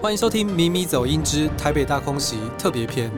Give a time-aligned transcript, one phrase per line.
[0.00, 3.10] 欢迎收听《米米走音之台北大空袭特别篇》。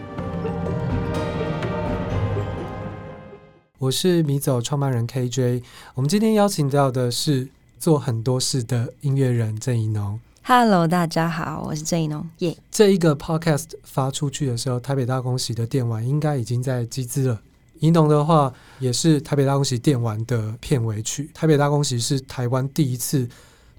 [3.79, 5.63] 我是米走创办人 KJ。
[5.95, 7.49] 我们今天邀请到的是
[7.79, 10.19] 做很多事的音乐人郑宜农。
[10.43, 12.25] Hello，大家好，我是郑宜农。
[12.39, 17.41] 耶、yeah，这一个 Podcast 发出去的时候，台北大空袭的电玩应该已经在集资了。
[17.81, 21.29] 宜农的话，也是台北大空袭电玩的片尾曲。
[21.35, 23.29] 台北大空袭是台湾第一次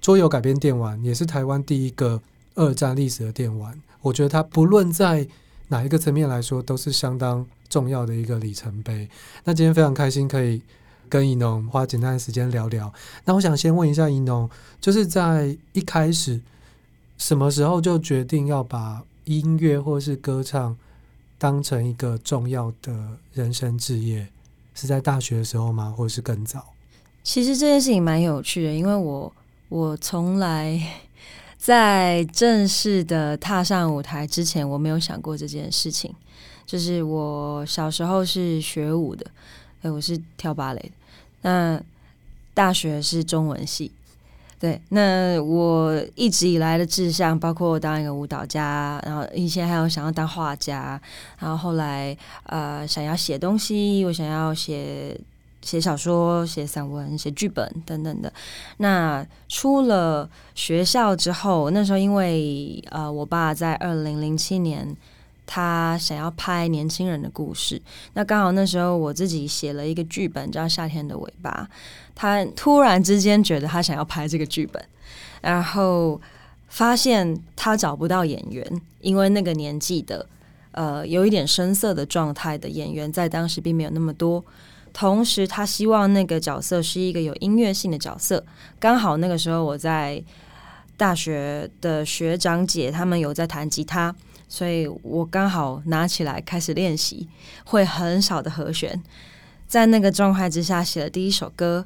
[0.00, 2.20] 桌游改编电玩，也是台湾第一个
[2.58, 3.80] 二战历史的电玩。
[4.02, 5.26] 我觉得它不论在
[5.68, 9.08] 哪一个层面来说，都是相当重要的一个里程碑。
[9.44, 10.60] 那今天非常开心可以
[11.08, 12.92] 跟宜农花简单的时间聊聊。
[13.24, 14.48] 那我想先问一下宜农，
[14.80, 16.40] 就是在一开始
[17.16, 20.76] 什么时候就决定要把音乐或是歌唱
[21.38, 24.28] 当成一个重要的人生志业，
[24.74, 25.94] 是在大学的时候吗？
[25.96, 26.64] 或者是更早？
[27.22, 29.32] 其实这件事情蛮有趣的，因为我
[29.68, 30.80] 我从来
[31.58, 36.14] 在正式的踏上舞台之前，我没有想过这件事情。
[36.64, 39.26] 就是我小时候是学舞的，
[39.82, 40.90] 哎，我是跳芭蕾的。
[41.42, 41.80] 那
[42.54, 43.90] 大学是中文系。
[44.60, 51.00] 对，那我一直以来的志向，包括当一个舞蹈家，然后以前还有想要当画家，
[51.38, 55.18] 然后后来呃想要写东西，我想要写
[55.68, 58.32] 写小说、写散文、写剧本等等的。
[58.78, 64.96] 那出了学校之后，那时候因为呃我爸在二零零七年。
[65.50, 67.80] 他想要拍年轻人的故事，
[68.12, 71.66] 那刚好那时候我自己写了一个剧本叫《夏天的尾巴》，
[72.14, 74.84] 他突然之间觉得他想要拍这个剧本，
[75.40, 76.20] 然后
[76.68, 78.62] 发现他找不到演员，
[79.00, 80.26] 因为那个年纪的
[80.72, 84.44] 呃有一点生涩的状态的演员在当时并没有那么多，
[84.92, 88.44] 同时他希望那个角色是一个有音乐性的角色，
[88.78, 90.22] 刚好那个时候我在
[90.96, 94.14] 大学的学长姐他们有在弹吉他。
[94.50, 97.28] 所以我刚好拿起来开始练习，
[97.66, 99.02] 会很少的和弦，
[99.66, 101.84] 在那个状态之下写了第一首歌，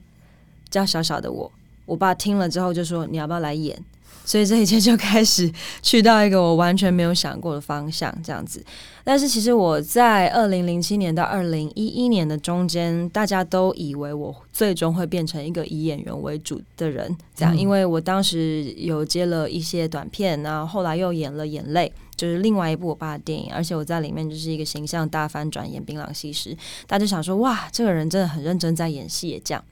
[0.71, 1.49] 叫《小小的我》。
[1.87, 3.85] 我爸听了之后就说：“你要不要来演？”
[4.25, 5.51] 所以这一切就开始
[5.83, 8.65] 去到一个我完全没有想过的方向，这样子。
[9.05, 26.57] 但是其实我在二零零七年到二零一一年的中间，大家都以为我最终会变成一个以演员为主的人，这样，因为我当时有接了一些短片，然后后来又演了《眼泪》，就是另外一部我爸的电影，而且我在里面就是一个形象大翻转，演槟榔西施，
[26.87, 29.65] 大家就想说哇，这个人真的很认真在演戏，也这样。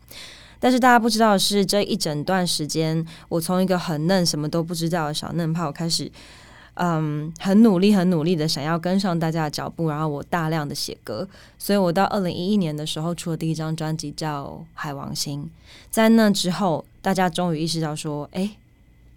[0.61, 6.13] 但是大家不知道的是，这一整段时间，我从一个很嫩、什么都不知道的小嫩炮开始，
[6.75, 11.27] 嗯，很努力、很努力的想要跟上大家的脚步，然后我大量的写歌，
[11.59, 14.45] 所以我到二零一一年的时候出了第一张专辑叫
[14.75, 15.43] 《海王星》。
[15.91, 18.51] 在那之后，大家终于意识到说，哎，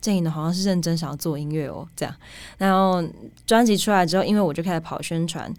[0.01, 2.15] 郑宜农好像是认真想要做音乐哦，这样。
[2.57, 3.03] 然后
[3.45, 5.53] 专辑出来之后，因为我就开始跑宣传。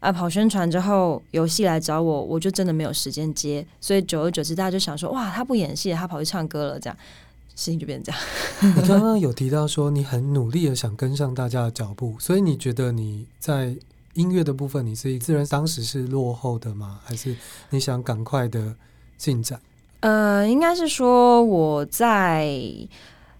[0.00, 6.96] 啊，跑宣传之后，游戏来找我，我就真的没有时间接，所以久而久之，大家就想说，哇，他不演戏，他跑去唱歌了，这样
[7.56, 8.74] 事情就变成这样。
[8.80, 13.74] 你刚刚有提到说，你很努力的想跟上大家的脚步，所以你觉得你在
[14.14, 17.00] 音乐的部分，你是自然当时是落后的吗？
[17.04, 17.34] 还是
[17.70, 18.76] 你想赶快的
[19.16, 19.60] 进展？
[20.00, 22.48] 呃，应该是说我在。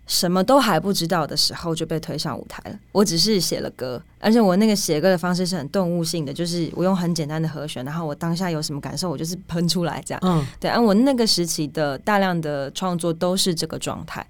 [0.09, 2.79] 什么都还不知道的时候就被推上舞台了。
[2.93, 10.21] 我只是写了歌，而且我那个写歌的方式是很动物性的，就是我用很简单的和弦，然后我当下有什么感受，我就是喷出来这样。
[10.25, 10.71] 嗯，对。
[10.71, 14.27] 而我那个时期的大量的创作都是这个状态。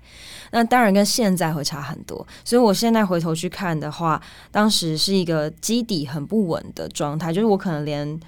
[0.50, 2.26] 那当然跟现在会差很多。
[2.44, 8.20] 所以我现在回头去看的话，当时是一个基底很不稳的状态，就是我可能连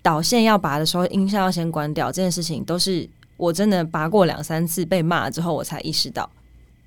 [0.00, 6.30] 导线要拔的时候，音效要先关掉，这件事情都是我真的拔过两三次被骂之后，我才意识到。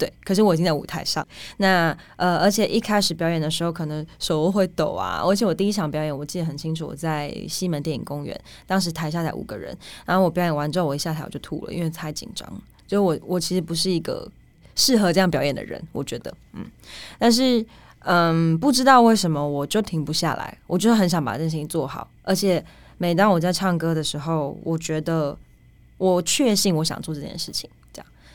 [0.01, 1.23] 对，可是我已经在舞台上。
[1.57, 5.21] 那呃，而且一开始表演的时候，可能手会抖啊。
[5.23, 8.35] 而且我第一场表演，我记得很清楚，我在西门电影公园，
[8.65, 9.77] 当时台下才五个人。
[10.03, 12.51] 然后我表演完之后，我一下台我就吐了，因为太紧张。
[12.87, 14.27] 就我我其实不是一个
[14.75, 16.65] 适合这样表演的人，我觉得，嗯。
[17.19, 17.63] 但是
[17.99, 22.09] 嗯，不知道为什么我就停不下来，我就很想把这件事情做好。
[22.23, 22.65] 而且
[22.97, 25.37] 每当我在唱歌的时候，我觉得
[25.99, 27.69] 我确信我想做这件事情。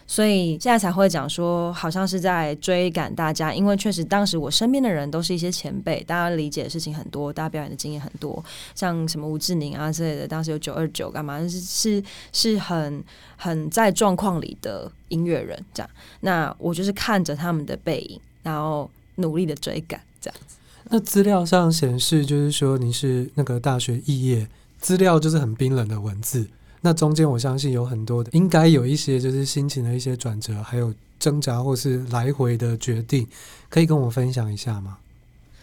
[0.06, 8.42] 所以现在才会讲说，好像是在追赶大家，因为确实当时我身边的人都是一些前辈，大家理解的事情很多，大家表演的经验很多，
[8.74, 13.02] 像什么吴志宁啊之类的，当时有九二九干嘛，是是是很
[13.36, 15.90] 很在状况里的音乐人这样。
[16.20, 20.56] 那我就是看着他们的背影，然后努力的追赶这样子。
[20.88, 24.46] 那资料上显示，就是说你是那个大学肄业，
[24.78, 26.46] 资料就是很冰冷的文字。
[26.80, 33.26] 那中间我相信有很多的，应该有一些就是心情的一些转折，还有挣扎或是来回的决定，
[33.68, 34.98] 可以跟我分享一下吗？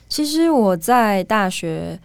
[0.09, 1.99] 其实我在大学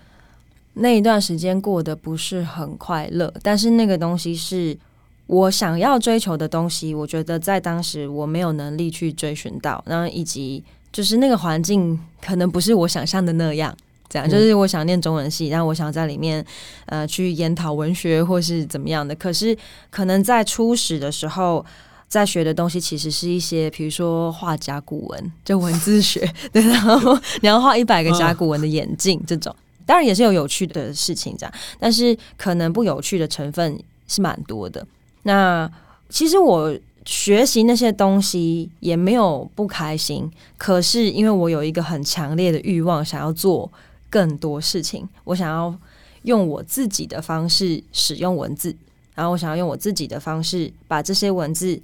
[0.75, 4.79] 那一段时间过得不是很快乐，但是那个东西是
[5.27, 10.63] 我想要追求的东西，我觉得在当时我没有能力去追寻到，然后以及
[10.93, 13.77] 就是那个环境可能不是我想象的那样。
[14.09, 16.43] 这样就是我想念中文系，然后我想在里面
[16.87, 19.15] 呃去研讨文学或是怎么样的。
[19.15, 19.57] 可是
[19.91, 21.65] 可能在初始的时候，
[22.09, 34.87] 在学的东西其实是一些，比如说画甲骨文，就文字学， 对，然后你要画一百个甲骨文的眼镜这种，当然也是有有趣的事情这样，但是可能不有趣的成分是蛮多的。
[35.25, 35.71] 那
[36.09, 36.75] 其实我
[37.05, 43.71] 学习那些东西也没有不开心，可是因为我有一个很强烈的欲望想要做。
[44.11, 45.75] 更多事情，我想要
[46.23, 48.75] 用我自己的方式使用文字，
[49.15, 51.81] 然后我想要用我自己的方式把这些文字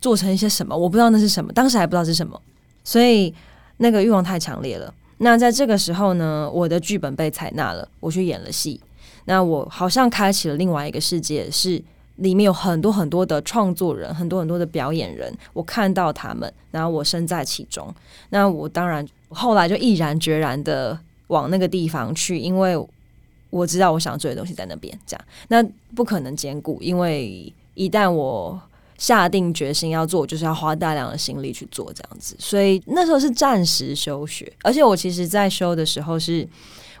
[0.00, 2.40] 做成一些什么，我不知道那是什么，当时还不知道是什么，
[2.84, 3.34] 所以
[3.78, 4.92] 那个欲望太强烈了。
[5.18, 8.80] 那在这个时候呢，我的剧本被采纳了，我去演了戏，
[9.24, 11.82] 那我好像开启了另外一个世界，是
[12.16, 17.94] 里面有很多很多的创作人，很多很多的表演人，我看到他们，然后我身在其中，
[18.30, 20.98] 那我当然后来就毅然决然的。
[21.28, 22.76] 往那个地方去，因为
[23.50, 24.98] 我知道我想做的东西在那边。
[25.06, 25.62] 这样，那
[25.94, 28.60] 不可能兼顾，因为一旦我
[28.98, 32.36] 下定决心要做，就是要花大量的心力去做这样子。
[32.38, 36.48] 所以那时候是暂时休学，而且我其实在休的时候是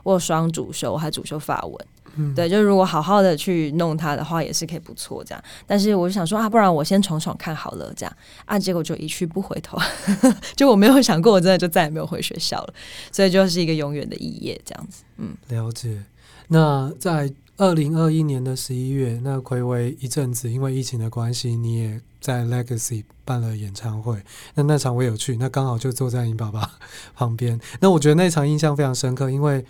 [0.02, 1.86] 我双主修，我还主修法文。
[2.16, 5.44] 嗯，对，就如果好好的去弄它的话，也是可以不错这样。
[5.66, 9.78] 但是我就想说啊，不然我先闯闯看好了这样啊，结果就一去不回头，
[10.54, 12.74] 就我没有想过，我真的就再也没有回学校了，
[13.10, 15.02] 所以就是一个永远的肄业这样子。
[15.18, 16.02] 嗯，了解。
[16.48, 24.22] 那在二零二一年的十一月，那睽违一阵子，因为疫情的关系，你也在 Legacy 办了演唱会。
[24.54, 26.72] 那那场我有去，那刚好就坐在你爸爸
[27.16, 27.60] 旁边。
[27.80, 29.64] 那我觉得那场印象非常深刻，因为。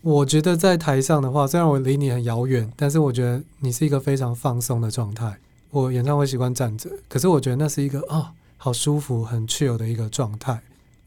[0.00, 5.38] 我觉得在台上的话，虽然我离你很遥远，但是我觉得你是一个非常放松的状态。
[5.70, 10.60] 我演唱会习惯站着，可是我觉得那是一个啊、哦，好舒服、很 chill 的一个状态。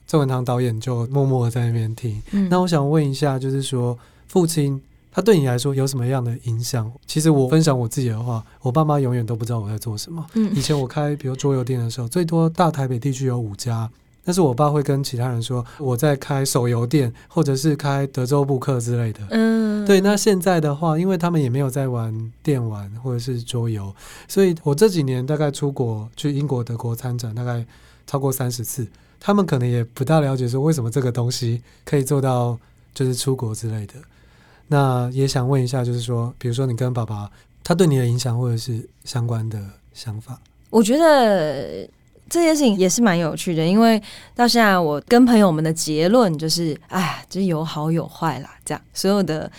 [0.06, 2.22] 郑文堂导演就默默的在那边听。
[2.32, 3.98] 嗯、那我想问一下，就是说
[4.28, 4.80] 父亲
[5.12, 6.92] 他对你来说有什么样的影响？
[7.08, 10.24] 其实我分享我自己的话，我爸妈永远都不知道我在做什么。
[10.34, 13.90] 嗯、以前我开比如桌游店的时候，最多大台北地区有五家。
[14.24, 19.20] 但是我爸会跟其他人说我在开手游店，或者是开德州扑克之类的。
[19.32, 20.00] 嗯，对。
[20.00, 23.94] 那现在的话，因为他们也没有在玩电玩或者是桌游，
[24.28, 27.66] 所以我这几年大概出国去英国、德国参展，大概
[28.06, 28.88] 超过三十次。
[29.20, 32.58] 他们可能也不大了解说为什么这个东西可以做到
[32.94, 33.96] 就是出国之类的。
[34.68, 37.30] 那也想问一下，就是说，比如说你跟爸爸，
[37.64, 39.60] 他对你的影响或者是相关的
[39.94, 40.40] 想法？
[40.70, 41.90] 我觉得。
[42.31, 44.01] 这件事情也是蛮有趣的，因为
[44.33, 48.50] 到现在我跟朋友们的结论就是，哎，就是有好有坏啦。
[48.66, 49.51] 这样所有的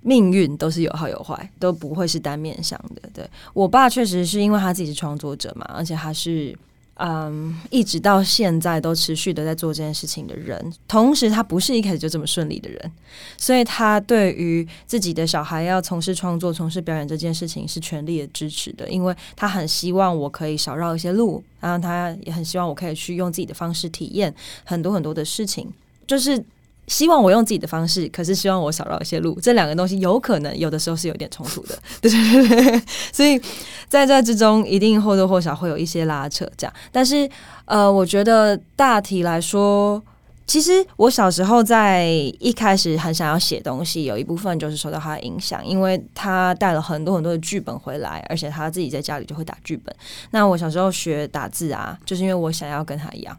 [0.00, 3.08] 命运都是有好有坏，都不会是单面向的。
[3.12, 6.56] 对，我爸确实是因为他自己是创作者嘛，而且他是。
[6.96, 12.92] 嗯，一直到现在都持续的在做这件事情的人，同时他不是一开始就这么顺利的人，
[13.36, 24.32] 所以他对于自己的小孩要从事创作、从事表演这件事情是全力的支持的，因为他很希望我可以少绕一些路，然后他也很希望我可以去用自己的方式体验
[24.64, 25.72] 很多很多的事情，
[26.06, 26.44] 就是。
[26.86, 29.38] 希望我用自己的方式，可是希望我少绕一些路。
[29.40, 32.82] 这两个东西有可能有的时候是有点冲突的，对 对对。
[33.12, 33.40] 所以
[33.88, 36.48] 在这之中，一定或多或少会有一些拉扯。
[36.56, 37.28] 这样，但是
[37.64, 40.02] 呃，我觉得大体来说，
[40.46, 42.06] 其实我小时候在
[42.38, 49.94] 一开始很想要写东西，有一部分就是受到他的影响，因为他带了很多很多的剧本回来，而且他自己在家里就会打剧本。
[50.32, 53.34] 那我小时候学打字啊，就是因为我想要跟他一样。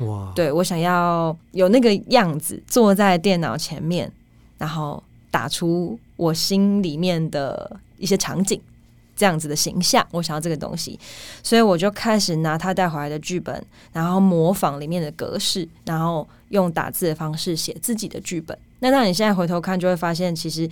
[0.00, 0.32] 哇！
[0.34, 4.10] 对，我想要有那个样子，坐在电脑前面，
[4.58, 8.60] 然后打出我心里面的一些场景，
[9.14, 10.06] 这样子的形象。
[10.12, 10.98] 我想要这个东西，
[11.42, 18.56] 所以我就开始拿他带回来的剧本，然后模仿里面的格式，然后用打字的方式写自己的剧本。
[18.80, 20.68] 那当你现在回头看，就会发现其实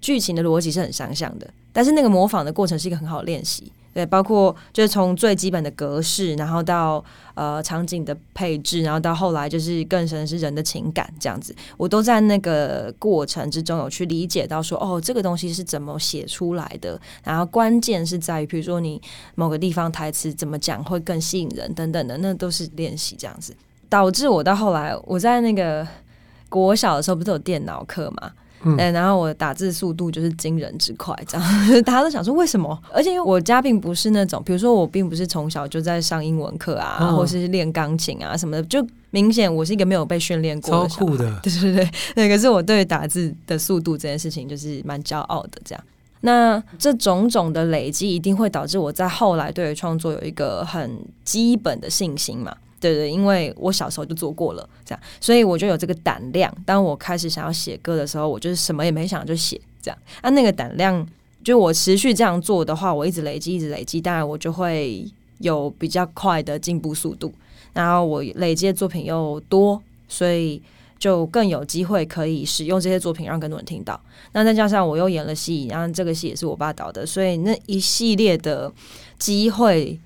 [0.00, 3.70] 剧情的逻辑是很相像的，但是那个模仿的过程是一个很好练习。
[3.94, 7.02] 对，包括就是从最基本的格式，然后到
[7.34, 19.00] 呃场景的配置，然后到后来就是更深是人的情感这样子，我都在那个过程之中有去理解到说，哦，这个东西是怎么写出来的，然后关键是在于，比如说你
[19.36, 23.54] 某个地方台词怎么讲会更吸引人等等的，那都是练习这样子，
[23.88, 25.86] 导致我到后来我在那个
[26.48, 28.32] 国小的时候不是有电脑课嘛。
[28.64, 31.46] 嗯，然后我的打字速度就是惊人之快，这样
[31.84, 32.78] 大家都想说为什么？
[32.92, 40.88] 而且因为我家并不是那种，比如说我并不是从小就在上英文课啊，哦、或是练钢琴啊什么的，就明显我是一个没有被训练过的。
[40.88, 42.28] 超酷的， 对对对对。
[42.28, 45.84] 可是我对打字的速度这件事情就是蛮骄傲的，这样。
[46.22, 52.54] 那这种种的累积一定会导致我在后来对于创作有一个很基本的信心嘛。
[52.92, 56.54] 对对，因为我小时候就做过了，这样，所以我就有这个胆量。
[56.66, 59.98] 当我开始想要写歌的时候，我就是什么也没想就写，这样。
[60.22, 61.06] 那、那个胆量，
[61.42, 67.32] 就我持续这样做的话，我一直累积，一直累积，当然我就会有比较快的进步速度。
[67.72, 70.60] 然后我累积的作品又多，所以
[70.98, 73.98] 就更有机会可以使用这些作品让更多人听到。
[74.32, 78.70] 那再加上我又演了戏，然后这个戏也是我爸导的，所以那一系列的
[79.18, 79.98] 机会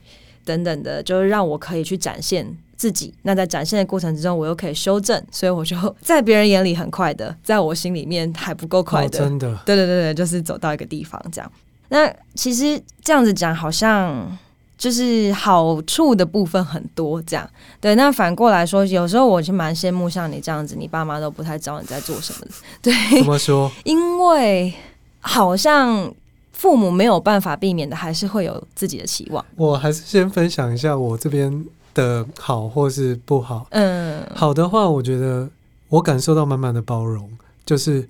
[0.44, 2.56] 等等的，就让我可以去展现。
[2.78, 11.52] 自己，那在展现的过程之中，我又可以修正，所以我就 在别人眼里很快的，在我心里面还不够快的，哦，真的，对对对对，就是走到一个地方这样。
[11.88, 14.38] 那其实这样子讲，好像
[14.76, 17.96] 就是好处的部分很多，这样对。
[17.96, 22.46] 那反过来说，有时候我就蛮羡慕像你这样子，你爸妈都不太知道你在做什么，
[22.80, 23.68] 对，怎么说？
[23.82, 24.72] 因为
[25.18, 26.14] 好像
[26.52, 29.44] 父母没有办法避免的，还是会有自己的期望。
[29.56, 31.66] 我还是先分享一下我这边。
[31.98, 35.50] 的好或是不好，嗯，好的话，我觉得
[35.88, 37.28] 我感受到满满的包容，
[37.66, 38.08] 就是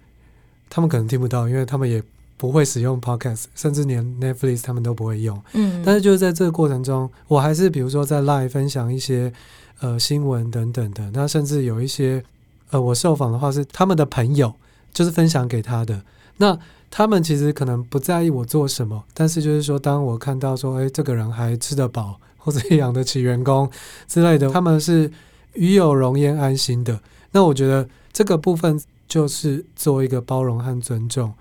[0.68, 2.02] 他们可能听不到，因为他们也
[2.36, 9.32] 不会使用 Podcast，甚至连 Netflix 他们都不会用，嗯，但是就是在这个过程中，我还是比如说在 Live 分享一些
[9.80, 12.22] 呃新闻等等的，那甚至有一些
[12.70, 14.52] 呃我受访的话是他们的朋友，
[14.92, 16.02] 就是分享给他的，
[16.36, 16.58] 那
[16.90, 22.20] 他们其实可能不在意我做什么，但是就是说，当我看到说，哎，这个人还吃得饱。
[22.38, 23.70] 或者 养得起员工
[24.06, 25.10] 之类的，他们是
[25.54, 26.98] 与有容焉安心的。
[27.32, 31.32] 那我觉得这个部分就是做一个包容和尊重。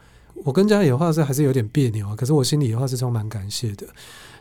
[0.43, 3.87] 我跟家里的话是还是有点别扭啊，可是我心里的话是充满感谢的。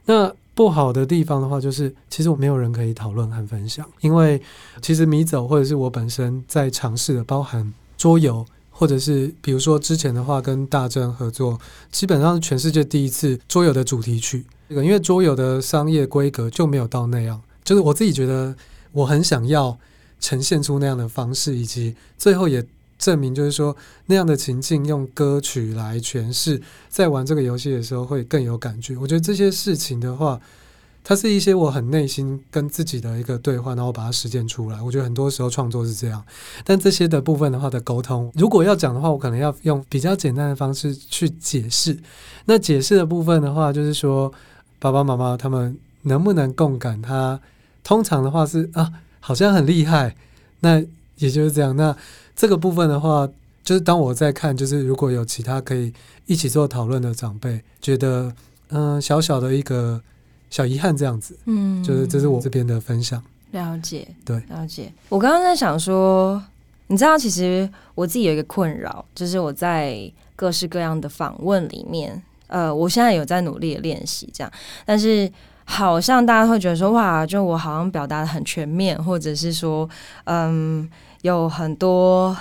[0.05, 4.41] 那不好的地方的话，就是其实我没有人可以讨论和分享，因为
[4.81, 8.45] 其实迷走或者是我本身在尝试的，包含桌游，
[8.79, 11.59] 或者是比如说之前的话跟大正合作，
[11.91, 14.45] 基本上是全世界第一次桌游的主题曲。
[14.69, 18.55] 这个因为桌游的商业规格就没有到那样，就是我自己觉得
[18.93, 19.79] 我很想要
[20.21, 22.63] 呈现出那样的方式，以及最后也
[22.99, 23.75] 证明，就是说
[24.07, 28.95] 那样的情境用歌曲来诠释，在玩这个游戏的时候会更有感觉。
[28.99, 30.39] 我觉得这些事情的话，
[31.09, 34.83] 它是一些我很内心跟自己的一个对话，然后把它实践出来。
[34.83, 36.21] 我觉得很多时候创作是这样，
[36.65, 41.97] 但这些的部分的话的沟通，如果要讲的话，我可能要用比较简单的方式去解释。
[42.47, 44.33] 那解释的部分的话，就是说。
[44.79, 47.01] 爸爸妈妈他们能不能共感？
[47.01, 47.41] 他
[47.83, 50.15] 通常的话是啊，好像很厉害。
[50.61, 50.79] 那
[51.17, 51.75] 也就是这样。
[51.75, 51.97] 那
[52.37, 53.27] 这个部分的话，
[53.65, 55.95] 就是当我在看，就是如果有其他可以
[56.27, 58.31] 一起做讨论的长辈，觉得
[58.69, 60.01] 嗯、小小的一个
[60.51, 61.39] 小遗憾这样子。
[61.47, 63.23] 嗯，就是这是我这边的分享。
[63.53, 64.93] 了解，对，了解。
[65.09, 66.43] 我刚刚在想说，
[66.89, 72.23] 你知道，其实我自己有一个困扰，就是我在各式各样的访问里面。
[72.49, 74.53] 呃，我现在有在努力的练习这样，
[74.85, 75.31] 但是
[75.65, 79.89] 好像大家会觉得说，哇，就我好像表达的很全面，或者是说，
[80.25, 80.89] 嗯，
[81.23, 82.37] 有很多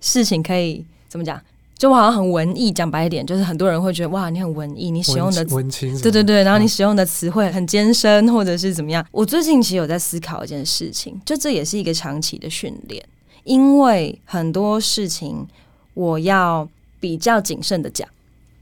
[0.00, 1.40] 事情可以怎么讲？
[1.80, 9.02] 就我好像很文艺，讲白一点，就是很多人会觉得，哇，你很文艺，你使用的文青，对对对，然后你使用的词汇很艰深，或者是怎么样？
[9.10, 13.02] 我最近其实有在思考一件事情，就这也是一个长期的训练，
[13.44, 15.46] 因为很多事情
[15.94, 16.68] 我要
[17.00, 18.06] 比较谨慎的讲。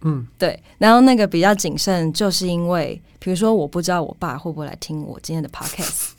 [0.02, 6.12] 嗯，对，然后那个比较谨慎，就是因为，比如说，我不知道我爸会不会来听我今天的 podcast，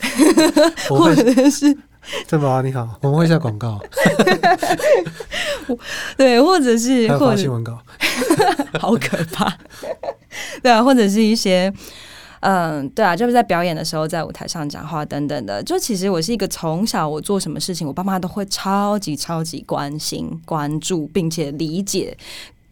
[0.89, 1.77] 或者是，
[2.27, 3.79] 郑宝华你好，我们会下广告，
[6.17, 7.77] 对，或者是或者新闻稿，
[8.79, 9.51] 好可怕，
[10.61, 11.71] 对啊，或者是一些，
[12.41, 22.17] 嗯，对啊，就是在表演的时候，在舞台上讲话等等的，就其实我是一个从小我做什么事情，我爸妈都会超级超级关心、关注，并且理解。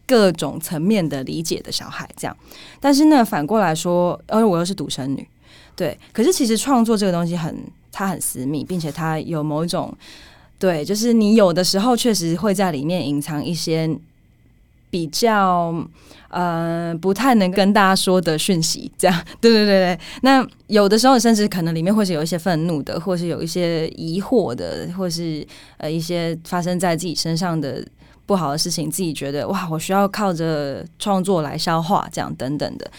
[0.10, 2.38] 各种层面的理解的小孩，这样，
[2.80, 5.28] 但是呢，反过来说，因为我又是独生女，
[5.76, 7.54] 对，可是其实创作这个东西很，
[7.98, 9.92] 它很私密，并且它有某一种，
[10.60, 13.90] 对，就是你有的时候确实会在里面隐藏一些
[14.92, 15.74] 比较，
[16.30, 20.00] 呃，不太能跟大家说的讯息，这样， 对对对对。
[20.22, 25.44] 那有的时候甚至可能里面会是有一些愤怒的，或是有一些疑惑的，或是
[25.78, 27.84] 呃一些发生在自己身上的。
[28.28, 32.92] 不好的事情，自己觉得哇，我需要靠着创作来消化，这样等等的，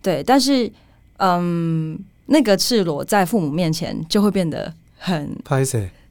[0.00, 0.22] 对。
[0.24, 0.72] 但是，
[1.18, 1.98] 嗯，
[2.32, 5.36] 那个赤裸在父母面前就会变得很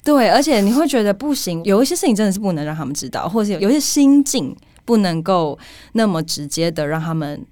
[0.04, 5.58] 对，而且你会觉得不行，有一些事情真的是不能让他们知道，或者是有有一些心境不能够
[5.94, 7.46] 那么直接的让他们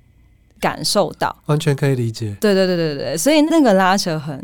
[0.60, 2.36] 感受到，完全可以理解。
[2.42, 4.44] 对对对对对，所以那个拉扯很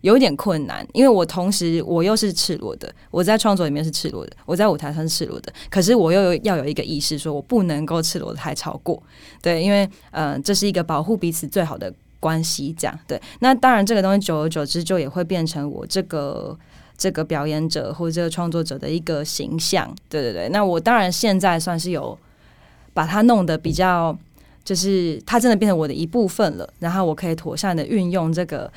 [0.00, 9.02] 有点困难，因为我同时我又是赤裸的，我在创作里面是赤裸的，我在舞台上是赤裸的，可是我又有要有一个意识，说我不能够赤裸的太超过，
[9.42, 11.92] 对，因为呃，这是一个保护彼此最好的
[12.24, 13.20] 关系，这样对。
[13.40, 16.56] 那当然，这个东西久而久之就也会变成我这个
[16.96, 20.48] 这个表演者或者这个创作者的一个形象，对对对。
[20.48, 22.18] 那我当然现在算是有
[22.94, 24.16] 把它弄得比较。
[24.64, 28.72] 就是它真的变成我的一部分了，然后我可以妥善的运用这个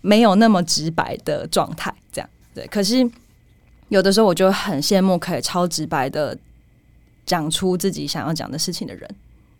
[0.00, 2.66] 没有那么直白的状态，这样对。
[2.66, 3.08] 可是
[3.90, 6.36] 有的时候我就很羡慕可以超直白的
[7.24, 9.08] 讲出自己想要讲的事情的人。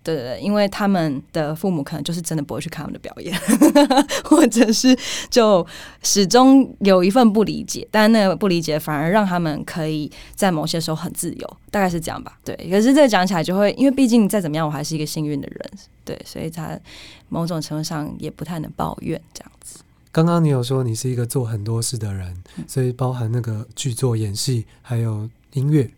[0.02, 3.38] 对对对，因为他们的父母可能就是真的不会去看他们的表演，
[4.24, 4.96] 或者是
[5.30, 5.66] 就
[6.02, 12.38] 始终有一份不理解，但那个不理解反而让他们可以在某些时候很自由，大概是这样吧。
[12.44, 15.70] 对，可是这讲起来就会，因为毕竟再怎么样，我还是一个幸运的人，
[16.04, 16.78] 对，所以他
[17.28, 19.80] 某种程度上也不太能抱怨这样子。
[20.10, 25.90] 刚刚你有说你是一个做很多事的人，所以包含那个剧作、演戏，还有音乐。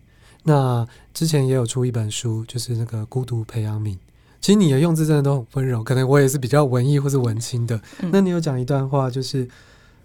[0.45, 3.95] 那之前也有出一本书，就是那个《孤独培养皿》。
[4.41, 7.81] 其实你的用字真的都很温柔，可能我也是比较文艺或是文青的。
[8.01, 9.49] 嗯、那你有讲一段话，就是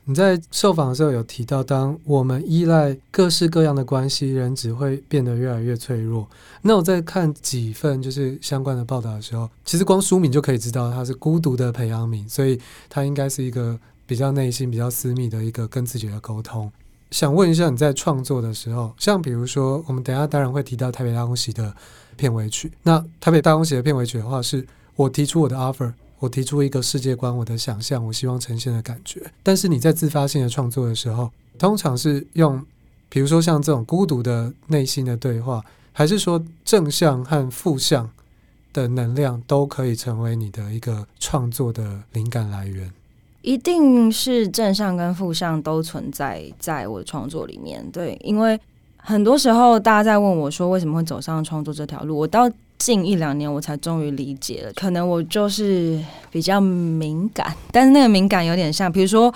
[0.06, 6.26] 你在受访的时候有提到，当我们依赖各式各样的关系，人只会变得越来越脆弱。
[6.62, 13.78] 那我在看几份就是相关的报道的时候，其实光书名就可以知道它是孤独的培养皿，所以它应该是一个
[14.08, 16.72] 比较内心、比较私密的一个跟自己的沟通。
[17.12, 21.76] 想问一下，你在创作的时候，像比如说，我们等下当然会提到台北大公喜的
[22.16, 22.72] 片尾曲。
[22.84, 29.22] 那台北大公喜的片尾曲的话，是我提出我的 offer，我提出一个世界观，我的想象，我希望呈现的感觉。
[29.42, 32.64] 但是你在自发性的创作的时候，通常是用，
[33.10, 38.10] 比如说像这种孤独的内心的对话，还是说正向和负向
[38.72, 42.94] 的能量都可以成为你的一个创作的灵感来源？
[43.42, 48.60] 一定是正向跟负向都存在在我的创作里面，对，因为
[48.98, 59.34] 很多时候大家在问我说为什么会走上创作这条路，我到近一两年我才终于理解了，可能我就是比较敏感，但是那个敏感有点像，比如说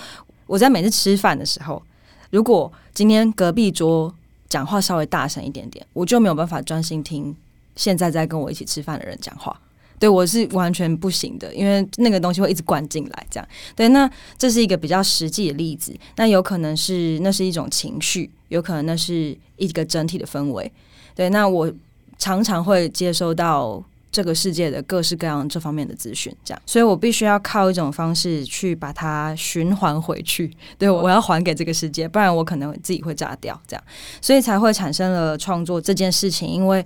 [0.48, 1.82] 我在每次吃饭的时候，
[2.30, 4.14] 如果今天隔壁桌
[4.50, 7.36] 讲话稍微大声一点点，我就没有办法专心听
[7.76, 9.58] 现在在跟我一起吃饭的人讲话。
[10.04, 13.50] 对，我是完全不行的，因为那个东西会一直灌进来，这样。
[13.74, 15.96] 对，那这是一个比较实际的例子。
[16.18, 20.70] 那有可能是那是一种情绪，有可能那是一个整体的氛围。
[21.16, 21.72] 对，那我
[22.18, 30.52] 常常会接收到这个世界的各式各样这方面的资讯，这样，所以我必须要靠一种方式去把它循环回去。
[30.78, 33.82] 对，我要还给这个世界，不然我可能自己会炸掉，这样，
[34.20, 36.50] 所以才会产生了创作这件事情。
[36.50, 36.86] 因为，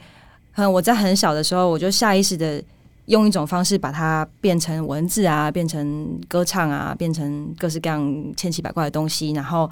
[0.53, 2.63] 嗯，我在很小的时候，我就下意识的。
[3.07, 9.69] 用一种方式把它变成文字啊，变成歌唱啊，变成各式各样千奇百怪的东西，然后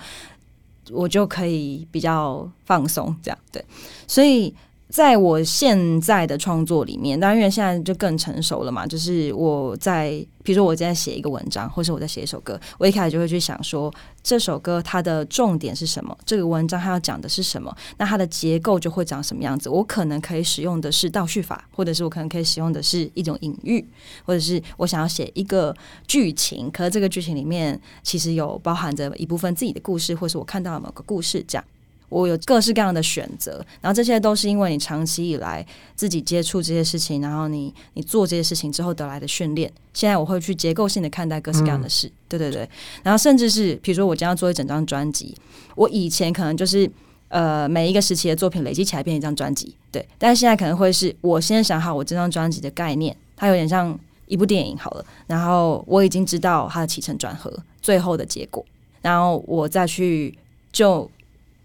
[0.92, 3.64] 我就可以比较放松，这样对，
[4.08, 4.54] 所以。
[4.90, 10.12] 在我现在的创作里面，当然因为现在就更成熟了嘛，就是我在，
[10.44, 16.16] 比如说我在写一个文章，或是我在写一首歌，我一开始就会去想说，这首歌它的重点是什么？
[16.24, 17.76] 这个文章它要讲的是什么？
[17.98, 19.70] 那它的结构就会长什么样子？
[19.70, 23.84] 我可能可以使用的是倒叙法，或者是我可能可以使用的是一种隐喻，
[24.24, 25.76] 或者是我想要写一个
[26.08, 31.66] 剧情，可是这个剧情里面其实有包含着一部分自己的故事，或是我看到了某个故事这样。
[32.10, 35.66] 我有各式各样的选择，然后这些都是因为你长期以来
[35.96, 39.72] 自己接触这些事情，然后你你做这些事情之后得来的训练。
[39.94, 42.70] 现在我会去结构性的看待各式各样的事，嗯、对对对。
[43.04, 45.36] 然后甚至是比如说我将要做一整张专辑，
[45.76, 46.90] 我以前可能就是
[47.30, 50.08] 呃每一个时期的作品累积起来变成一张专辑，对。
[50.18, 58.64] 但是现在可能会是我先想好我这张专辑的概念，它有点像一部电影好了，然后我已经知道它的起承转合，最后的结果，
[59.02, 60.38] 然后我再去
[60.72, 61.10] 就。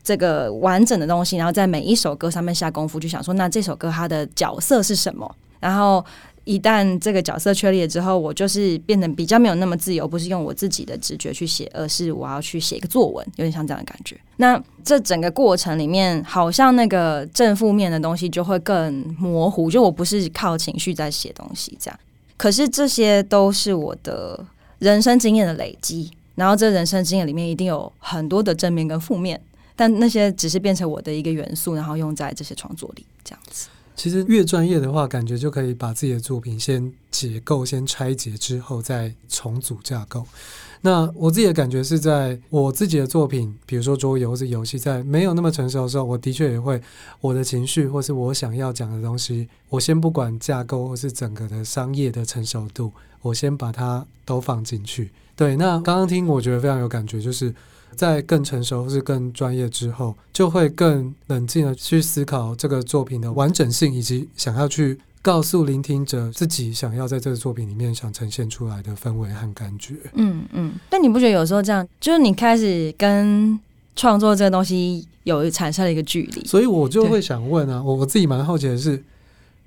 [0.03, 5.31] 这个完整的东西，然后在每一首歌上面下功夫，就想说，那这首歌它的角色是什么？
[5.61, 6.05] 然后
[6.45, 14.19] 一旦这个角色确立了之后，我就是变得比较没有那么自由，不是用我自己的直觉去写，而是我要去写一个作文，有点像这样的感觉。
[14.39, 22.01] 那这整个过程里面，好像那个正负面的东西就会更模糊，就我不是靠情绪在写东西这样。
[22.39, 24.43] 可是这些都是我的
[24.79, 29.39] 人生经验的累积，然后这人生经验里面一定有很多的正面跟负面。
[29.81, 33.69] 但那些只是变成我的一个元素，然后用在这些创作里，这样子。
[33.97, 40.27] 其实越专业的话，感觉就可以把自己的作品先解构、先拆解之后再重组架构。
[40.83, 46.79] 那我自己的感觉是在我自己的作品，比如说桌游或是游戏，在没有那么成熟的时候，我的确也会
[47.23, 55.11] 我的情绪或是我想要讲的东西，我先不管架构或是整个的商业的成熟度，我先把它都放进去。
[55.41, 57.55] 对，那刚刚听我觉得非常有感觉，就是
[57.97, 65.01] 在更成熟或是更专业之后，就会更冷静的去思考这个作品的完整性，以及想要去。
[65.23, 69.95] 告诉聆听者自己想要在这个作品里面想呈现出来的氛围和感觉。
[70.15, 73.61] 嗯嗯，但你不觉得有时候这样，就是你开始跟
[73.95, 76.43] 创作这个东西有产生了一个距离？
[76.47, 79.05] 所以我就会想问啊，我我自己蛮好奇的是，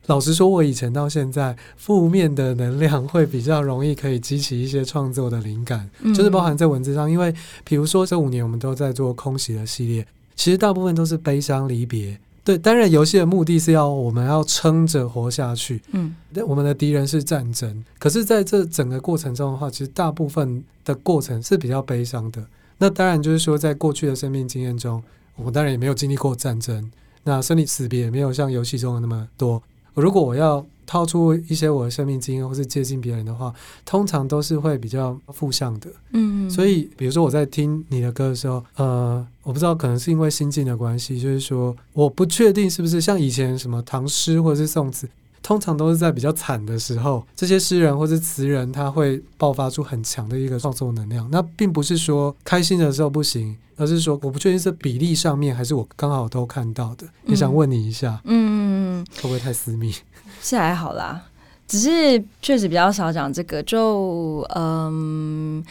[0.08, 12.20] 老实说，我以前到现在，负面的能量会比较容易可以激起一些创作的灵感，嗯，就是包含在文字上，因为比如说这五年我们都在做空袭的系列，其实大部分都是悲伤离别。
[12.44, 15.82] 对，当然游戏的目的是要我们要撑着活下去。
[15.94, 22.46] 嗯，那我们的敌人是战争，可是在这整个过程中的话，其实大部分的过程是比较悲伤的。
[22.80, 25.02] 那当然就是说，在过去的生命经验中，
[25.38, 26.92] 我当然也没有经历过战争，
[27.24, 29.63] 那生离死别也没有像游戏中的那么多。
[30.01, 33.53] 如果我要掏出一些我的生命经验，或是接近别人的话，
[33.86, 35.89] 通常都是会比较负向的。
[36.12, 45.08] 嗯，所以比如说我在听你的歌的时候，呃，我不知道可能是因为心境的关系，就是说我不确定是不是像以前什么唐诗或者是宋词，
[45.43, 51.29] 通常都是在比较惨的时候，这些诗人或是词人他会爆发出很强的一个创作能量。
[51.29, 57.06] 那并不是说开心的时候不行，而是说我不确定是比例上面还是我刚好都看到的。
[57.25, 59.93] 也想问你一下，嗯，会不会太私密？
[60.41, 61.21] 是还好啦，
[61.67, 63.62] 只是确实比较少讲这个。
[63.63, 65.63] 就嗯，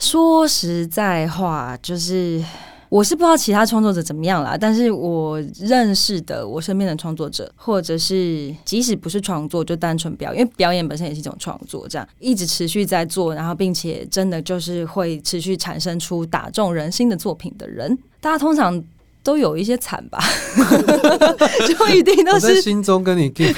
[0.00, 2.42] 说实在话，就是
[2.90, 18.84] 我是不知道其他创作者怎么样啦，但是我认识的我身边的创作者，或者是即使不是创作，就单纯表演，因为表演本身也是一种创作，这样一直持续在做，然后并且真的就是会持续产生出打中人心的作品的人，大家通常。
[19.22, 20.18] 都有一些惨吧，
[21.68, 23.52] 就一定都是心中跟你 对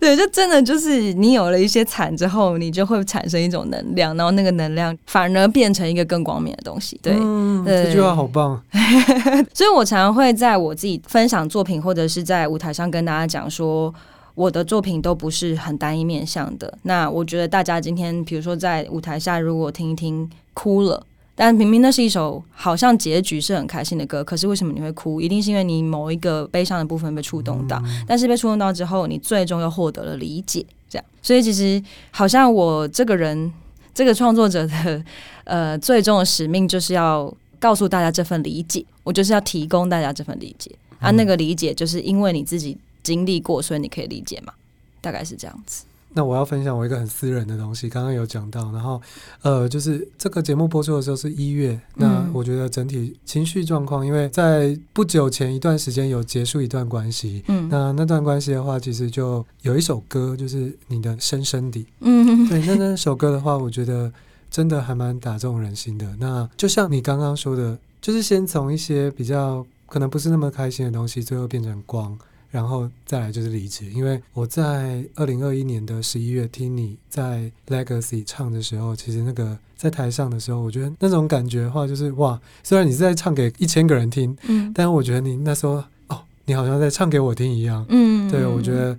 [0.00, 6.98] 对，就真的就是你有了一些惨之后，你就会产生一种能量，然后那个能量反而变成一个更光明的东西。
[7.02, 8.60] 对，嗯、对这句话好棒。
[9.54, 13.94] 所以我常常会在我自己分享作品，或者是在舞台上跟大家讲说，
[14.34, 16.76] 我的作品都不是很单一面向的。
[16.82, 21.06] 那我觉得大家今天，比如说在舞台下，如果听一听哭了。
[21.34, 25.20] 但明明那是一首好像结局是很开心的歌，可是为什么你会哭？
[25.20, 27.80] 一定是因为你某一个悲伤的部分被触动到。
[27.86, 31.04] 嗯、但是被触动到之后，你最终又获得了理解，这样。
[31.22, 33.50] 所以其实好像我这个人，
[33.94, 35.04] 这个创作者的
[35.44, 40.70] 呃最终的使命就是要告诉大家这份理解，我就是要提供大家这份理解。
[41.00, 44.52] 嗯、啊，那个理解就是因为你自己经历过，所以你可以理解嘛，
[45.00, 45.84] 大概是这样子。
[46.14, 49.00] 那我要分享我一个很私人的东西，刚刚有讲到，然后
[49.42, 64.12] 呃，就是这个节目播出的时候是一月，那我觉得整体情绪状况，因为在不久前一段时间有结束一段关系，嗯，那那段关系的话，其实就有一首歌，就是你的深深的，嗯， 对，那那首歌的话，我觉得
[64.50, 66.06] 真的还蛮打中人心的。
[66.18, 72.18] 那就像你刚刚说的，就是先从一些比较可能不是那么开心的东西，最后变成光。
[72.52, 88.96] 然后再来就是理解，因为我在二零二一年的十一月听你在 Legacy 唱的时候，其实那个在台上的时候，我觉得那种感觉的话，就是哇，虽然你是在唱给一千个人听，嗯，但是我觉得你那时候哦，你好像在唱给我听一样，嗯，对，我觉得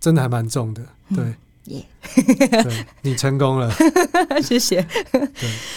[0.00, 0.82] 真的还蛮重的，
[1.14, 1.34] 对，
[1.66, 1.84] 耶、
[2.16, 3.70] 嗯， 对，你成功了，
[4.42, 4.80] 谢谢，
[5.12, 5.28] 对，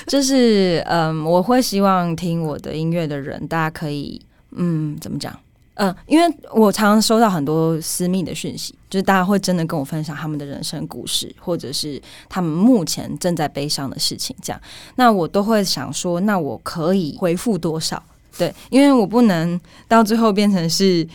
[0.08, 5.38] 就是嗯，我会希望听我的音乐的人，大家可以嗯，怎么讲？
[5.82, 14.62] 嗯，因为我常常收到很多私密的讯息，就是大家会真的跟我分享他们的人生故事，或者是他们目前正在悲伤的事情，这样，
[14.96, 18.04] 那我都会想说，那我可以回复多少？
[18.38, 21.08] 对，因为我不能到最后变成是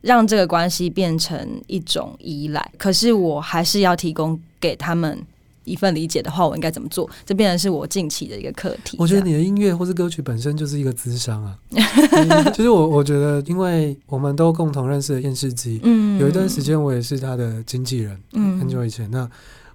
[0.00, 5.22] 让这个关系变成一种依赖，可是我还是要提供给他们。
[5.66, 7.08] 一份理解的话，我应该怎么做？
[7.26, 8.96] 这变成是我近期的一个课题。
[8.98, 11.58] 我觉得你的音乐或是歌曲本身就是一个资商啊。
[12.54, 19.28] 其 实我我觉得，因为我们都共同认识的厌世机，嗯，有一段时间我也是他的经纪人，嗯，很久以前，那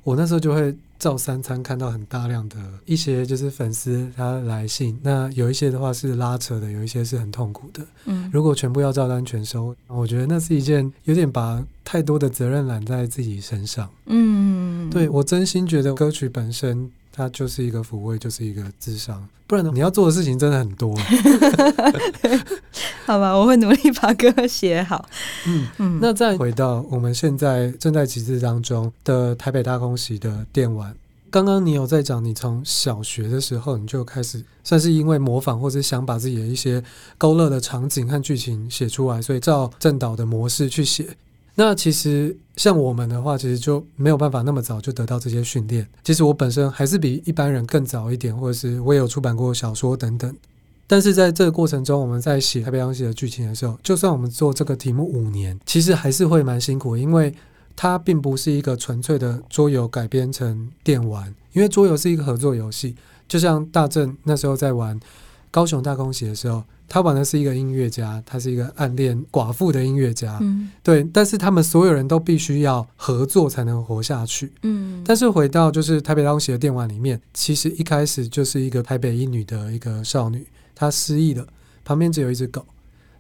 [0.04, 0.76] 我那时候就会。
[1.02, 7.84] 照三餐看到很大量的一些就是粉丝他来信，那有一些的话是拉扯的，有一些是很痛苦的。
[8.06, 13.90] 嗯，如果全部要照单全收，我觉得那是一件有点把太多的责任揽在自己身上。
[14.06, 20.96] 嗯，对，我真心觉得歌曲本身它就是一个抚慰，就是一个智商，不然你要做的事情真的很多。
[23.06, 25.06] 好吧，我会努力把歌写好。
[25.46, 30.96] 嗯嗯，那再回到我们现在正在集资当中的台北大空袭的电玩，
[31.30, 36.82] 刚刚你有在讲，你从小学的时候你就开始算是因为模仿或者想把自己的一些
[37.18, 41.08] 勾勒的场景和剧情写出来，所以照正导的模式去写。
[41.64, 45.88] 那其实像我们的话，其实就没有办法那么早就得到这些训练。
[46.04, 50.36] 其实我本身还是比一般人更早一点，或者是我也有出版过小说等等。
[50.88, 57.32] 但是在这个过程中，我们在写太平洋》写的剧情的时候，就算我们做这个题目五年，其实还是会蛮辛苦，因为
[57.76, 62.96] 它并不是一个纯粹的桌游改编成电玩，因为桌游是一个合作游戏，
[63.28, 65.00] 就像大正那时候在玩
[65.52, 66.64] 高雄大空袭的时候。
[66.94, 71.02] 他玩的是一个音乐家，他是一个暗恋寡妇的音乐家，嗯，对。
[71.14, 75.02] 但是他们所有人都必须要合作才能活下去，嗯。
[75.06, 81.48] 但是回到就是台北大空袭的电玩里面，其实一开始就是一个台北一女的一个少女，她失忆了，
[81.86, 82.66] 旁边只有一只狗。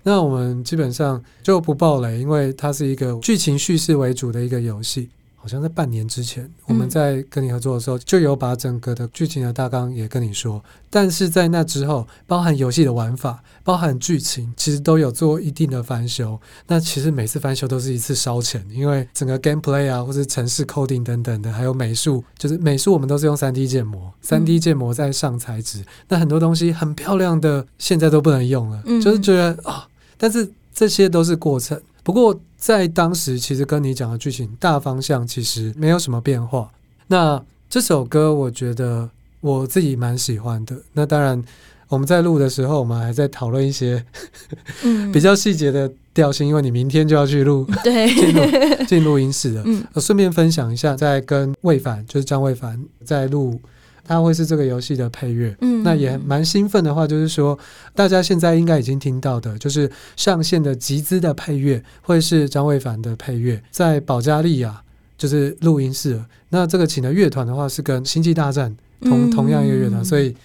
[0.04, 5.08] 那我们基本上就不爆雷，因为它是一个剧情叙事为主的一个游戏。
[5.42, 10.64] 好像在半年之前，我们在跟你合作的时候，就有把整个的剧情的大纲也跟你说。
[10.88, 16.40] 但是在那之后，包含游戏的玩法，包含剧情，其实都有做一定的翻修。
[16.68, 25.84] 那其实每次翻修都是一次烧钱，因为整个 gameplay 啊，或是城市 coding 等等的，还有美术，就是美术我们都是用三 D 建模，三 D 建模再上材质。
[26.10, 29.84] 那很多东西很漂亮的，现在都不能用了，就是觉得啊、哦，
[30.18, 31.82] 但是这些都是过程。
[32.04, 36.72] 不过在当时，其实跟你讲的剧情大方向其实没有什么变化。
[37.08, 40.78] 那这首歌，我觉得我自己蛮喜欢的。
[40.94, 41.44] 那当然，
[41.88, 44.06] 我们在录的时候，我们还在讨论一些
[45.12, 49.64] 比较细节的调性，因为你明天就要去录， 对，进录进录音室了。
[49.66, 53.60] 嗯，顺便分享一下，在跟魏凡，就是张魏凡在录。
[54.04, 57.58] 它会是这个游戏的配乐，嗯，那也蛮兴奋的话，就是说
[57.96, 64.82] 大家现在应该已经听到的，就是上线的集资的配乐会是张卫凡的配乐，在保加利亚
[65.18, 66.22] 就是录音室。
[66.50, 70.36] 那这个请的乐团的话是跟星际大战同同样一个乐团，所以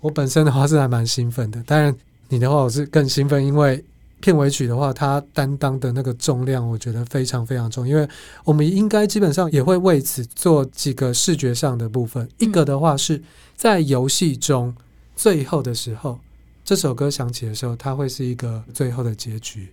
[0.00, 1.62] 我本身的话是还蛮兴奋的。
[1.64, 1.94] 当然
[2.28, 3.84] 你的话我是更兴奋，因为。
[4.24, 8.08] 片尾曲的话，它担当的那个重量，我觉得非常非常重，因为
[8.42, 12.26] 我们应该基本上也会为此做几个视觉上的部分。
[12.38, 13.22] 一个的话是
[13.54, 14.74] 在游戏中
[15.14, 16.18] 最后的时候，
[16.64, 19.70] 这首歌响起的时候，它会是一个最后的结局。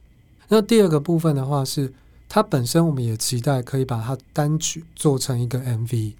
[0.50, 1.94] 那第二个部分的话是，
[2.28, 6.12] 它本身我们也期待可以把它单曲做成一个 MV。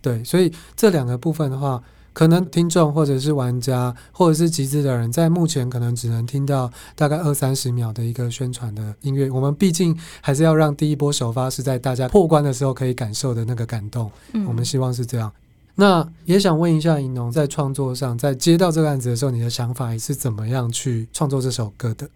[0.00, 1.82] 对，所以这两个部分的话。
[2.16, 9.28] 可能听众或者是玩家或者是集资的人，在目前可能只能听到大概二三十秒的一个宣传的音乐。
[9.30, 14.10] 我们毕竟还是要让第一波首发是在大家破关的时候可以感受的那个感动。
[14.46, 15.30] 我们希望是这样。
[15.74, 22.08] 那也想问一下银农，在创作上，在接到这个案子的时候，你的想法是怎么样去创作这首歌的？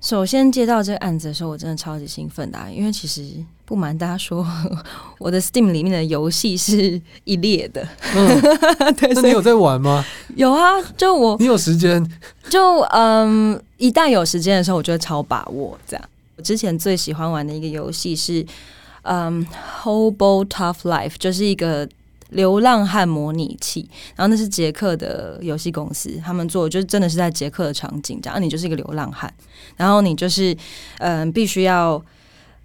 [0.00, 3.28] 首先接到这个案子的时候，我真的超级兴奋的啊，因为其实
[3.68, 4.46] 不瞒大家说，
[5.20, 7.86] 我的 Steam 里面的游戏是一列的。
[8.16, 8.40] 嗯，
[8.96, 10.02] 对，那你有在玩吗？
[10.36, 12.02] 有啊，就我，你有时间？
[12.48, 16.08] 就嗯，一旦有时间的时候，我就会超把握这样。
[16.36, 18.42] 我之前最喜欢玩的一个游戏是
[19.02, 19.46] 嗯
[19.82, 21.86] ，Hobo Tough Life，就是一个。
[22.32, 29.32] 流浪汉模拟器，然后那是捷克的游戏公司，他们做的就是真的是在捷克的场景，这样你就是一个流浪汉，
[29.78, 30.52] 然后你就是
[30.98, 31.98] 嗯、呃，必须要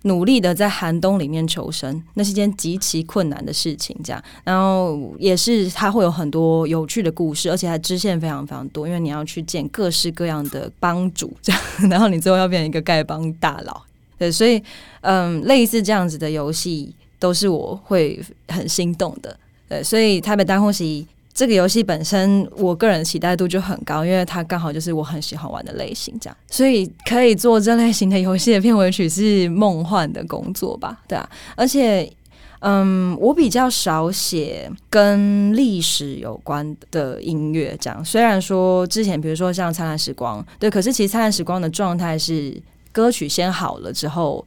[0.03, 13.81] 努力的在寒冬里面求生，那是件极其困难的事情，这样，然后也是它会有很多有趣的故事，而且它支线非常非常多，因为你要去见各式各样的帮主，这样，然后你最后要变成一个丐帮大佬，
[14.19, 14.61] 对，所以
[15.01, 19.37] 嗯，类似这样子的游戏都是我会很心动的。
[19.69, 30.99] 对，所以台北大空袭这个游戏本身，我个人期待度就很高，因为它刚好就是我很喜欢玩的类型，这样，所以可以做这类型的游戏的片尾曲是梦幻的工作吧？
[31.09, 32.07] 对啊，而且，
[32.59, 38.05] 嗯，我比较少写跟历史有关的音乐，这样。
[38.05, 42.55] 虽然说之前，比如说像《灿烂时光》，对，可是其实《灿烂时光》的状态是
[42.91, 44.45] 歌曲先好了之后。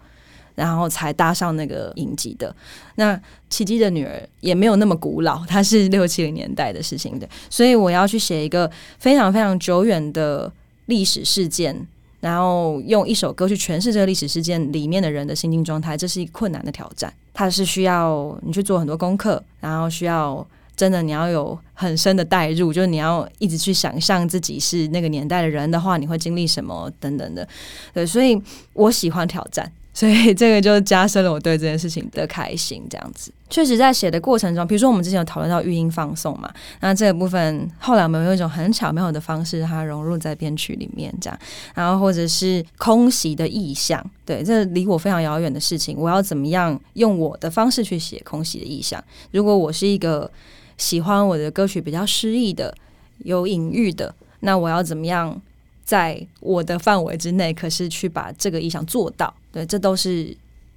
[0.56, 2.52] 然后才搭上那个影集的。
[2.96, 10.52] 那奇迹的女儿也没有那么古老，它是 六七零年代的事情的，所以我要去写一个非常非常久远的
[10.86, 11.86] 历史事件，
[12.20, 17.12] 然后用一首歌去诠释这个历史事件里面的人的心境状态，这是一个困难的挑战。
[17.32, 27.46] 它是需要你去做很多功课，然后需要真的你要有很深的代入，就是你要一直去想象自己是那个年代的人的话，你会经历什么等等的。
[27.92, 28.40] 对，所以
[28.72, 29.70] 我喜欢挑战。
[29.96, 33.32] 所以这个就加深了我对这件事情的开心，这样子。
[33.48, 41.38] 确实在写的过程中，比如说我们之前有讨论到语音放送嘛，那这个部分后来我们用一种很巧妙的方式，它融入在编曲里面，这样。
[41.74, 49.02] 然后或者是空袭的意象，对，这离我非常遥远的事情，我要怎么样用我的方式去写空袭的意象？
[49.30, 50.30] 如果我是一个
[50.76, 52.74] 喜欢我的歌曲比较诗意的、
[53.20, 55.40] 有隐喻的，那我要怎么样
[55.84, 59.32] 在我的范围之内，可是去把这个意象做到？
[59.56, 60.36] 对，这都是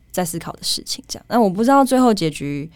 [0.09, 1.03] 在思考的事情。
[1.05, 2.69] 这样，那我不知道最后结局，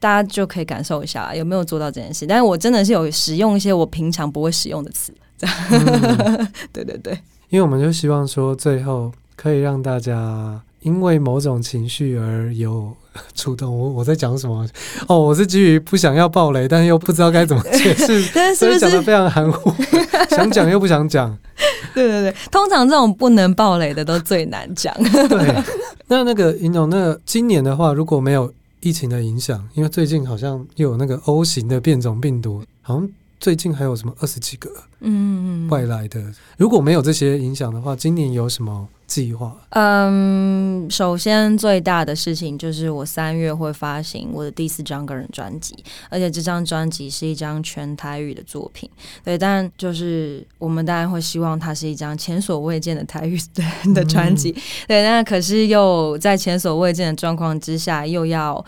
[0.00, 2.26] 大家就可以感受一下有没有做到这件事。
[2.26, 5.14] 但是我真的是有使用一些我平常不会使用的词。
[5.38, 7.12] 这样，嗯、 对对对，
[7.50, 12.92] 因为我们就希望说，最后可以让大家因为某种情绪而有
[13.34, 13.72] 触动。
[13.76, 14.68] 我我在讲什么？
[15.06, 18.22] 哦，我是基于不想要暴雷，但是又不知道该怎么解释，
[18.54, 19.72] 所以讲的非常含糊，
[20.30, 21.36] 想讲又不想讲。
[21.94, 24.94] 对对对，通常这种不能爆雷的都最难讲。
[25.28, 25.62] 对，
[26.08, 33.08] 那那个尹总，那个今年的话，如果没有疫情的影响，因为最近好像又有那个 O 型的变种病毒，好像。
[33.44, 36.18] 最近还有什么二十几个嗯外来的？
[36.56, 39.54] 如果没有这些影响的话，今年有什么计划？
[39.68, 45.76] 嗯，首先最大的事情就是我三月会发行我的第四张个人专辑，
[46.08, 48.88] 而且这张专辑是一张全台语的作品。
[49.22, 54.56] 对，但就是我们当然会希望它是一张前所未见的台语的的专辑。
[54.88, 58.64] 对，那可是又在前所未见的状况之下，又要。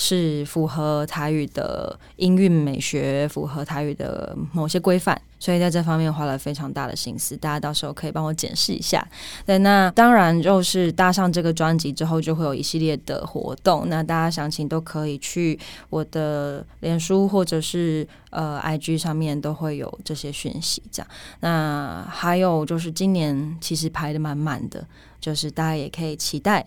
[0.00, 7.36] 是符合台语的音韵美学，符合台语的某些规范，所以在这方面花了非常大的心思。
[7.36, 9.06] 大家到时候可以帮我检视一下。
[9.44, 13.90] 对，那当然就是搭上这个专辑之后，就会有一系列的活动。
[13.90, 15.58] 那大家详情都可以去
[15.90, 20.82] 我的脸书或者是呃 IG 上面都会有这些讯息。
[20.90, 21.10] 这样，
[21.40, 24.86] 那还有就是今年其实排的满满的，
[25.20, 26.64] 就是大家也可以期待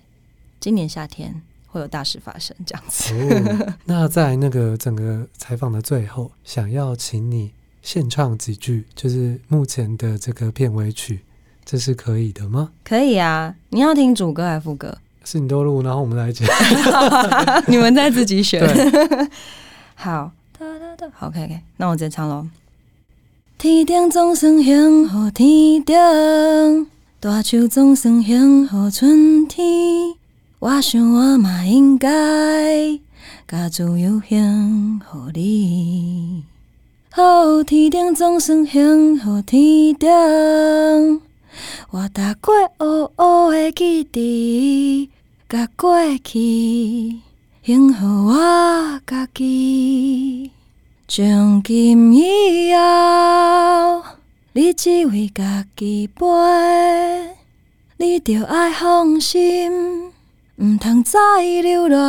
[0.60, 1.42] 今年夏天。
[1.74, 3.16] 会有大事发生，这样子。
[3.16, 11.22] 哦，那在那个整个采访的最后，想要请你献唱几句，就是目前的这个片尾曲，
[11.66, 12.70] 这是可以的吗？
[12.84, 14.96] 可以啊，你要听主歌还是副歌？
[15.26, 16.48] 是你都录，然后我们来讲。
[17.68, 18.62] 你们再自己选。
[19.96, 20.32] 好，
[21.16, 22.46] 好，OK OK，那我直接唱喽。
[23.58, 26.88] 天顶总算幸福，天顶
[27.20, 30.23] 大树总算幸福，春天。
[30.64, 32.08] 我想我嘛应该
[33.46, 36.44] 甲自由献予你，
[37.12, 40.10] 好天顶总算幸福天顶，
[41.92, 45.10] 我踏过乌乌的基地，
[45.50, 47.20] 甲过去
[47.66, 50.50] 幸福我家己，
[51.10, 54.02] 从今以后，
[54.54, 56.26] 你只为家己飞，
[57.98, 60.13] 你着爱放心。
[60.58, 61.20] 毋通再
[61.64, 62.00] 留恋，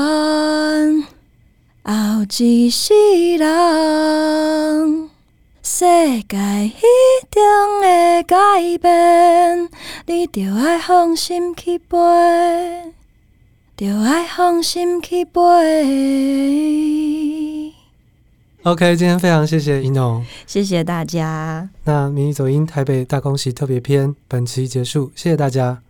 [1.83, 1.93] 后
[2.39, 2.93] 一世
[3.39, 5.09] 人，
[5.63, 5.87] 世
[6.29, 6.83] 界一
[7.31, 7.43] 定
[7.81, 8.37] 会改
[8.83, 9.71] 变，
[10.05, 12.93] 你着爱放心去飞，
[13.79, 15.33] 着爱放心去飞。
[18.65, 21.71] OK，今天非常谢谢一农，谢谢大家。
[21.85, 25.81] 那迷你走音台北大空袭特别篇本期结束，谢谢大家。